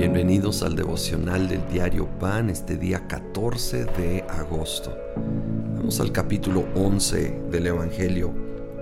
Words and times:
Bienvenidos 0.00 0.62
al 0.62 0.76
devocional 0.76 1.46
del 1.46 1.60
diario 1.70 2.08
Pan 2.18 2.48
este 2.48 2.78
día 2.78 3.06
14 3.06 3.84
de 3.84 4.24
agosto. 4.30 4.96
Vamos 5.76 6.00
al 6.00 6.10
capítulo 6.10 6.64
11 6.74 7.42
del 7.50 7.66
Evangelio 7.66 8.32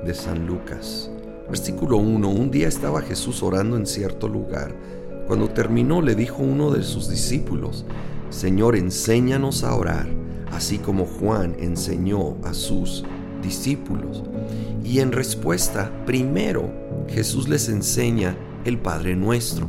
de 0.06 0.14
San 0.14 0.46
Lucas. 0.46 1.10
Versículo 1.48 1.96
1. 1.96 2.28
Un 2.28 2.52
día 2.52 2.68
estaba 2.68 3.02
Jesús 3.02 3.42
orando 3.42 3.76
en 3.76 3.84
cierto 3.84 4.28
lugar. 4.28 4.72
Cuando 5.26 5.50
terminó 5.50 6.02
le 6.02 6.14
dijo 6.14 6.40
uno 6.40 6.70
de 6.70 6.84
sus 6.84 7.10
discípulos, 7.10 7.84
Señor, 8.30 8.76
enséñanos 8.76 9.64
a 9.64 9.74
orar, 9.74 10.06
así 10.52 10.78
como 10.78 11.04
Juan 11.04 11.56
enseñó 11.58 12.36
a 12.44 12.54
sus 12.54 13.04
discípulos. 13.42 14.22
Y 14.84 15.00
en 15.00 15.10
respuesta, 15.10 15.90
primero 16.06 16.70
Jesús 17.08 17.48
les 17.48 17.68
enseña 17.68 18.36
el 18.64 18.78
Padre 18.78 19.16
Nuestro 19.16 19.68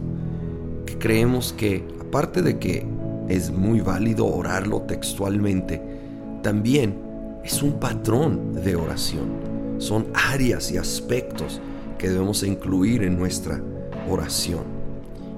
creemos 0.97 1.53
que, 1.53 1.85
aparte 1.99 2.41
de 2.41 2.57
que 2.57 2.85
es 3.27 3.51
muy 3.51 3.81
válido 3.81 4.25
orarlo 4.25 4.81
textualmente, 4.81 5.81
también 6.41 6.95
es 7.43 7.61
un 7.61 7.73
patrón 7.73 8.53
de 8.63 8.75
oración. 8.75 9.77
Son 9.77 10.07
áreas 10.13 10.71
y 10.71 10.77
aspectos 10.77 11.61
que 11.97 12.09
debemos 12.09 12.43
incluir 12.43 13.03
en 13.03 13.17
nuestra 13.17 13.61
oración. 14.09 14.63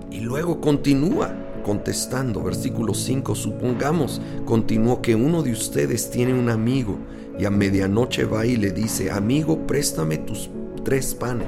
Y 0.09 0.19
luego 0.21 0.61
continúa 0.61 1.35
contestando, 1.63 2.43
versículo 2.43 2.93
5, 2.93 3.35
supongamos, 3.35 4.21
continuó 4.45 5.01
que 5.01 5.15
uno 5.15 5.43
de 5.43 5.51
ustedes 5.51 6.09
tiene 6.09 6.33
un 6.33 6.49
amigo 6.49 6.97
y 7.37 7.45
a 7.45 7.49
medianoche 7.49 8.25
va 8.25 8.45
y 8.45 8.55
le 8.55 8.71
dice, 8.71 9.11
amigo, 9.11 9.67
préstame 9.67 10.17
tus 10.17 10.49
tres 10.83 11.13
panes 11.13 11.47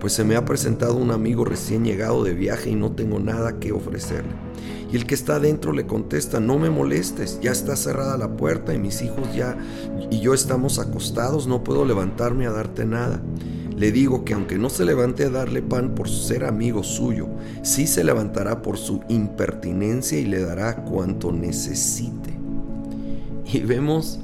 pues 0.00 0.14
se 0.14 0.24
me 0.24 0.34
ha 0.34 0.44
presentado 0.44 0.96
un 0.96 1.10
amigo 1.10 1.44
recién 1.44 1.84
llegado 1.84 2.24
de 2.24 2.32
viaje 2.34 2.70
y 2.70 2.74
no 2.74 2.92
tengo 2.92 3.20
nada 3.20 3.58
que 3.60 3.72
ofrecerle. 3.72 4.32
Y 4.90 4.96
el 4.96 5.06
que 5.06 5.14
está 5.14 5.36
adentro 5.36 5.72
le 5.72 5.86
contesta, 5.86 6.40
no 6.40 6.58
me 6.58 6.70
molestes, 6.70 7.38
ya 7.40 7.52
está 7.52 7.76
cerrada 7.76 8.18
la 8.18 8.36
puerta 8.36 8.74
y 8.74 8.78
mis 8.78 9.02
hijos 9.02 9.32
ya 9.34 9.56
y 10.10 10.20
yo 10.20 10.34
estamos 10.34 10.78
acostados, 10.78 11.46
no 11.46 11.62
puedo 11.62 11.84
levantarme 11.84 12.46
a 12.46 12.50
darte 12.50 12.84
nada. 12.84 13.22
Le 13.76 13.92
digo 13.92 14.24
que 14.24 14.34
aunque 14.34 14.58
no 14.58 14.68
se 14.68 14.84
levante 14.84 15.24
a 15.24 15.30
darle 15.30 15.62
pan 15.62 15.94
por 15.94 16.08
ser 16.08 16.44
amigo 16.44 16.82
suyo, 16.82 17.28
sí 17.62 17.86
se 17.86 18.02
levantará 18.02 18.62
por 18.62 18.78
su 18.78 19.00
impertinencia 19.08 20.18
y 20.18 20.24
le 20.24 20.40
dará 20.40 20.84
cuanto 20.84 21.30
necesite. 21.30 22.38
Y 23.52 23.60
vemos 23.60 24.20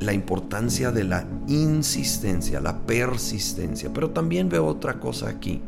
la 0.00 0.12
importancia 0.12 0.92
de 0.92 1.04
la 1.04 1.26
insistencia, 1.48 2.60
la 2.60 2.78
persistencia. 2.80 3.92
Pero 3.92 4.10
también 4.10 4.48
veo 4.48 4.66
otra 4.66 5.00
cosa 5.00 5.28
aquí. 5.28 5.60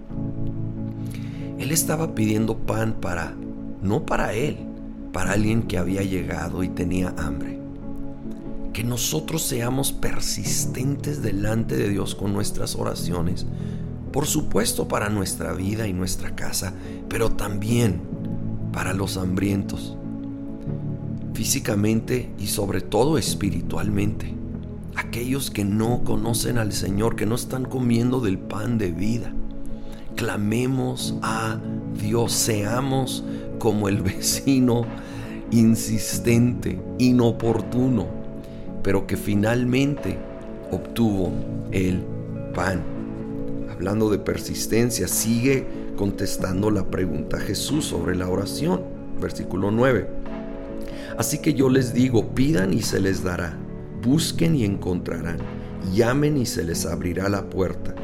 Él 1.58 1.72
estaba 1.72 2.14
pidiendo 2.14 2.56
pan 2.56 2.94
para, 3.00 3.34
no 3.82 4.06
para 4.06 4.32
él, 4.32 4.58
para 5.12 5.32
alguien 5.32 5.62
que 5.62 5.78
había 5.78 6.02
llegado 6.02 6.62
y 6.62 6.68
tenía 6.68 7.14
hambre. 7.18 7.58
Que 8.72 8.84
nosotros 8.84 9.42
seamos 9.42 9.92
persistentes 9.92 11.20
delante 11.22 11.76
de 11.76 11.88
Dios 11.88 12.14
con 12.14 12.32
nuestras 12.32 12.76
oraciones, 12.76 13.44
por 14.12 14.26
supuesto 14.26 14.86
para 14.86 15.08
nuestra 15.08 15.52
vida 15.52 15.88
y 15.88 15.92
nuestra 15.92 16.36
casa, 16.36 16.72
pero 17.08 17.30
también 17.30 18.00
para 18.72 18.94
los 18.94 19.16
hambrientos 19.16 19.97
físicamente 21.38 22.28
y 22.36 22.48
sobre 22.48 22.80
todo 22.80 23.16
espiritualmente. 23.16 24.34
Aquellos 24.96 25.52
que 25.52 25.64
no 25.64 26.02
conocen 26.02 26.58
al 26.58 26.72
Señor, 26.72 27.14
que 27.14 27.26
no 27.26 27.36
están 27.36 27.64
comiendo 27.64 28.18
del 28.18 28.38
pan 28.38 28.76
de 28.76 28.90
vida. 28.90 29.32
Clamemos 30.16 31.14
a 31.22 31.60
Dios, 31.96 32.32
seamos 32.32 33.22
como 33.60 33.88
el 33.88 34.02
vecino 34.02 34.84
insistente, 35.52 36.82
inoportuno, 36.98 38.08
pero 38.82 39.06
que 39.06 39.16
finalmente 39.16 40.18
obtuvo 40.72 41.30
el 41.70 42.02
pan. 42.52 42.82
Hablando 43.70 44.10
de 44.10 44.18
persistencia, 44.18 45.06
sigue 45.06 45.68
contestando 45.96 46.72
la 46.72 46.90
pregunta 46.90 47.38
Jesús 47.38 47.84
sobre 47.84 48.16
la 48.16 48.28
oración. 48.28 48.82
Versículo 49.20 49.70
9. 49.70 50.17
Así 51.16 51.38
que 51.38 51.54
yo 51.54 51.68
les 51.68 51.94
digo, 51.94 52.34
pidan 52.34 52.72
y 52.72 52.82
se 52.82 53.00
les 53.00 53.22
dará, 53.22 53.56
busquen 54.02 54.54
y 54.54 54.64
encontrarán, 54.64 55.38
llamen 55.94 56.36
y 56.36 56.46
se 56.46 56.64
les 56.64 56.86
abrirá 56.86 57.28
la 57.28 57.48
puerta, 57.48 57.94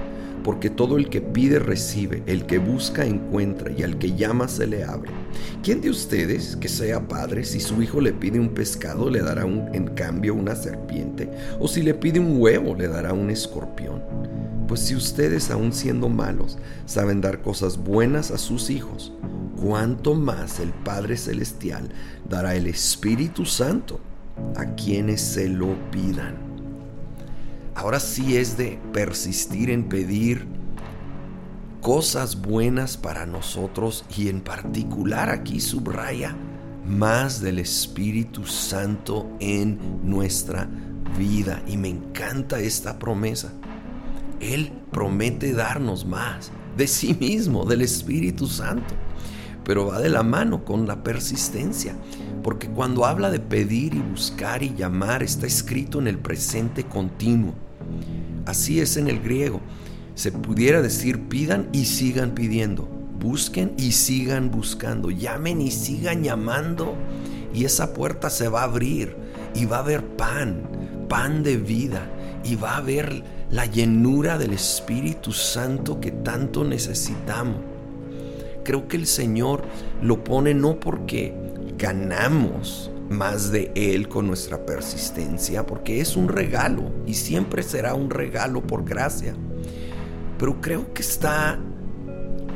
porque 0.43 0.71
todo 0.71 0.97
el 0.97 1.09
que 1.09 1.21
pide 1.21 1.59
recibe, 1.59 2.23
el 2.27 2.47
que 2.47 2.59
busca 2.59 3.05
encuentra 3.05 3.71
y 3.71 3.83
al 3.83 3.99
que 3.99 4.15
llama 4.15 4.49
se 4.49 4.67
le 4.67 4.85
abre. 4.85 5.11
¿Quién 5.63 5.81
de 5.81 5.91
ustedes 5.91 6.57
que 6.57 6.69
sea 6.69 7.09
padre, 7.09 7.45
si 7.45 7.61
su 7.61 7.83
hijo 7.83 8.01
le 8.01 8.13
pide 8.13 8.41
un 8.41 8.51
pescado, 8.51 9.11
le 9.11 9.21
dará 9.21 9.45
un, 9.45 9.75
en 9.75 9.89
cambio 9.89 10.35
una 10.35 10.55
serpiente? 10.55 11.31
¿O 11.61 11.69
si 11.69 11.83
le 11.83 11.95
pide 11.95 12.21
un 12.21 12.41
huevo, 12.41 12.75
le 12.75 12.89
dará 12.89 13.13
un 13.13 13.31
escorpión? 13.31 14.03
Pues 14.69 14.81
si 14.81 14.97
ustedes, 14.97 15.51
aun 15.51 15.73
siendo 15.73 16.09
malos, 16.09 16.59
saben 16.87 17.21
dar 17.21 17.43
cosas 17.43 17.77
buenas 17.77 18.31
a 18.31 18.39
sus 18.39 18.71
hijos, 18.71 19.13
cuánto 19.61 20.15
más 20.15 20.59
el 20.59 20.71
Padre 20.71 21.17
Celestial 21.17 21.91
dará 22.29 22.55
el 22.55 22.67
Espíritu 22.67 23.45
Santo 23.45 24.01
a 24.57 24.65
quienes 24.75 25.21
se 25.21 25.49
lo 25.49 25.75
pidan. 25.91 26.37
Ahora 27.75 28.01
sí 28.01 28.37
es 28.37 28.57
de 28.57 28.79
persistir 28.93 29.69
en 29.71 29.89
pedir 29.89 30.47
cosas 31.81 32.41
buenas 32.41 32.97
para 32.97 33.27
nosotros 33.27 34.07
y 34.17 34.29
en 34.29 34.41
particular 34.41 35.29
aquí 35.29 35.61
subraya 35.61 36.35
más 36.87 37.41
del 37.41 37.59
Espíritu 37.59 38.47
Santo 38.47 39.31
en 39.41 39.79
nuestra 40.03 40.69
vida. 41.19 41.63
Y 41.67 41.77
me 41.77 41.89
encanta 41.89 42.61
esta 42.61 42.99
promesa. 42.99 43.53
Él 44.41 44.73
promete 44.91 45.53
darnos 45.53 46.05
más 46.05 46.51
de 46.77 46.87
sí 46.87 47.15
mismo, 47.15 47.65
del 47.65 47.83
Espíritu 47.83 48.47
Santo 48.47 48.95
pero 49.65 49.87
va 49.87 50.01
de 50.01 50.11
la 50.11 50.23
mano 50.23 50.65
con 50.65 50.87
la 50.87 51.03
persistencia, 51.03 51.97
porque 52.43 52.69
cuando 52.69 53.07
habla 53.07 53.31
de 53.31 53.41
pedir 53.41 53.95
y 53.95 54.01
buscar 54.01 54.63
y 54.63 54.75
llamar 54.75 55.23
está 55.23 55.47
escrito 55.47 55.99
en 55.99 56.07
el 56.07 56.19
presente 56.19 56.85
continuo. 56.85 57.55
Así 58.45 58.81
es 58.81 58.97
en 58.97 59.09
el 59.09 59.21
griego. 59.21 59.61
Se 60.15 60.31
pudiera 60.31 60.83
decir 60.83 61.29
pidan 61.29 61.69
y 61.73 61.87
sigan 61.87 62.33
pidiendo, 62.33 62.87
busquen 63.19 63.73
y 63.79 63.93
sigan 63.93 64.51
buscando, 64.51 65.11
llamen 65.11 65.61
y 65.61 65.71
sigan 65.71 66.23
llamando 66.23 66.95
y 67.53 67.65
esa 67.65 67.95
puerta 67.95 68.31
se 68.31 68.49
va 68.49 68.61
a 68.61 68.65
abrir 68.65 69.17
y 69.55 69.65
va 69.65 69.79
a 69.79 69.81
haber 69.81 70.05
pan, 70.05 70.63
pan 71.09 71.43
de 71.43 71.57
vida 71.57 72.09
y 72.45 72.55
va 72.55 72.75
a 72.75 72.77
haber 72.77 73.25
la 73.55 73.67
llenura 73.67 74.37
del 74.37 74.53
Espíritu 74.53 75.33
Santo 75.33 76.01
que 76.01 76.11
tanto 76.11 76.65
necesitamos. 76.65 77.59
Creo 78.65 78.89
que 78.89 78.97
el 78.97 79.07
Señor 79.07 79.63
lo 80.03 80.25
pone 80.25 80.55
no 80.55 80.81
porque 80.81 81.33
ganamos 81.79 82.91
más 83.09 83.53
de 83.53 83.71
Él 83.77 84.09
con 84.09 84.27
nuestra 84.27 84.67
persistencia, 84.67 85.67
porque 85.67 86.01
es 86.01 86.17
un 86.17 86.27
regalo 86.27 86.91
y 87.07 87.15
siempre 87.15 87.63
será 87.63 87.95
un 87.95 88.11
regalo 88.11 88.61
por 88.61 88.85
gracia. 88.85 89.37
Pero 90.37 90.61
creo 90.61 90.93
que 90.93 91.03
está 91.03 91.61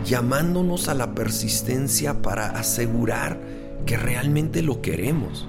llamándonos 0.05 0.89
a 0.89 0.95
la 0.95 1.15
persistencia 1.15 2.23
para 2.23 2.49
asegurar 2.51 3.39
que 3.87 3.97
realmente 3.97 4.63
lo 4.63 4.83
queremos. 4.83 5.47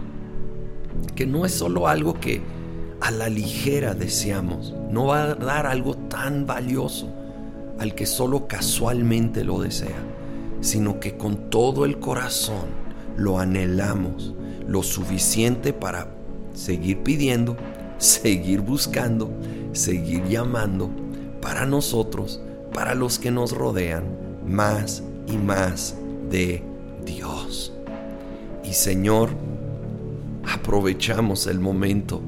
Que 1.15 1.25
no 1.25 1.43
es 1.43 1.53
solo 1.55 1.87
algo 1.87 2.19
que 2.19 2.39
a 3.01 3.11
la 3.11 3.29
ligera 3.29 3.93
deseamos, 3.93 4.73
no 4.91 5.07
va 5.07 5.23
a 5.23 5.35
dar 5.35 5.65
algo 5.65 5.95
tan 5.95 6.45
valioso 6.45 7.09
al 7.79 7.95
que 7.95 8.05
solo 8.05 8.47
casualmente 8.47 9.43
lo 9.43 9.61
desea 9.61 10.03
sino 10.61 10.99
que 10.99 11.17
con 11.17 11.49
todo 11.49 11.85
el 11.85 11.99
corazón 11.99 12.67
lo 13.17 13.39
anhelamos 13.39 14.33
lo 14.67 14.83
suficiente 14.83 15.73
para 15.73 16.07
seguir 16.53 16.99
pidiendo, 16.99 17.57
seguir 17.97 18.61
buscando, 18.61 19.31
seguir 19.71 20.25
llamando 20.25 20.91
para 21.41 21.65
nosotros, 21.65 22.41
para 22.71 22.93
los 22.93 23.17
que 23.17 23.31
nos 23.31 23.51
rodean, 23.51 24.03
más 24.45 25.01
y 25.25 25.37
más 25.37 25.95
de 26.29 26.61
Dios. 27.03 27.73
Y 28.63 28.73
Señor, 28.73 29.29
aprovechamos 30.45 31.47
el 31.47 31.59
momento. 31.59 32.21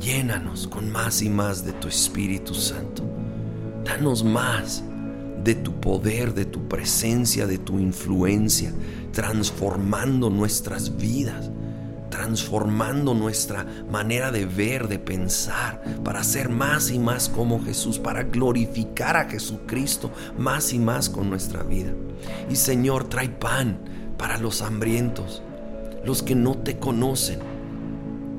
Llénanos 0.00 0.66
con 0.66 0.90
más 0.90 1.22
y 1.22 1.28
más 1.28 1.64
de 1.64 1.72
tu 1.72 1.88
Espíritu 1.88 2.54
Santo. 2.54 3.04
Danos 3.84 4.24
más 4.24 4.82
de 5.44 5.54
tu 5.54 5.78
poder, 5.80 6.34
de 6.34 6.46
tu 6.46 6.68
presencia, 6.68 7.46
de 7.46 7.58
tu 7.58 7.78
influencia, 7.78 8.72
transformando 9.12 10.30
nuestras 10.30 10.96
vidas 10.96 11.50
transformando 12.10 13.14
nuestra 13.14 13.64
manera 13.88 14.30
de 14.30 14.44
ver, 14.44 14.88
de 14.88 14.98
pensar, 14.98 15.80
para 16.04 16.22
ser 16.22 16.50
más 16.50 16.90
y 16.90 16.98
más 16.98 17.28
como 17.28 17.64
Jesús, 17.64 17.98
para 17.98 18.24
glorificar 18.24 19.16
a 19.16 19.24
Jesucristo 19.24 20.10
más 20.36 20.72
y 20.72 20.78
más 20.78 21.08
con 21.08 21.30
nuestra 21.30 21.62
vida. 21.62 21.92
Y 22.50 22.56
Señor, 22.56 23.08
trae 23.08 23.30
pan 23.30 23.78
para 24.18 24.36
los 24.38 24.60
hambrientos, 24.60 25.42
los 26.04 26.22
que 26.22 26.34
no 26.34 26.58
te 26.58 26.78
conocen, 26.78 27.38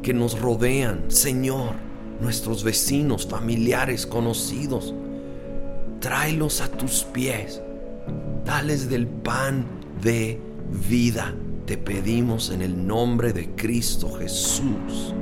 que 0.01 0.13
nos 0.13 0.39
rodean. 0.39 1.09
Señor, 1.09 1.74
nuestros 2.19 2.63
vecinos, 2.63 3.27
familiares, 3.27 4.06
conocidos, 4.06 4.94
tráelos 6.00 6.62
a 6.62 6.68
tus 6.68 7.03
pies. 7.03 7.62
Dales 8.45 8.89
del 8.89 9.07
pan 9.07 9.65
de 10.01 10.39
vida 10.89 11.33
te 11.65 11.77
pedimos 11.77 12.50
en 12.50 12.62
el 12.62 12.86
nombre 12.86 13.33
de 13.33 13.50
Cristo 13.56 14.12
Jesús. 14.13 15.13